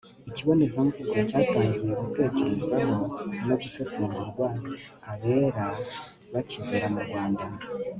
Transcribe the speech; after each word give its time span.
ikibonezamvugo 0.29 1.13
cyatangiye 1.29 1.93
gutekerezwaho 2.01 2.95
no 3.47 3.55
gusesengurwa 3.61 4.47
abera 5.11 5.65
bakigera 6.33 6.87
mu 6.95 7.01
rwanda 7.07 7.45